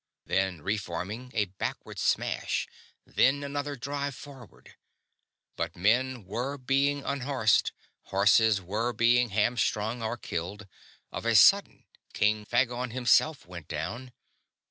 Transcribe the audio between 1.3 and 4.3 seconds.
a backward smash; then another drive